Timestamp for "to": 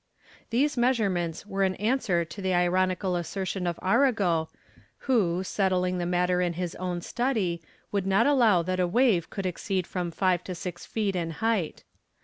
2.25-2.41, 10.45-10.55